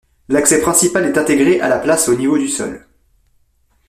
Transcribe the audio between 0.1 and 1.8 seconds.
L'accès principal est intégré à la